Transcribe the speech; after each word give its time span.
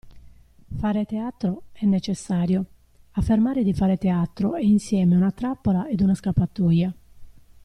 Fare 0.79 1.05
teatro, 1.05 1.65
è 1.73 1.85
necessario. 1.85 2.65
Affermare 3.11 3.63
di 3.63 3.71
fare 3.71 3.97
teatro 3.99 4.55
è 4.55 4.63
insieme 4.63 5.15
una 5.15 5.29
trappola 5.29 5.87
ed 5.87 6.01
una 6.01 6.15
scappatoia. 6.15 6.91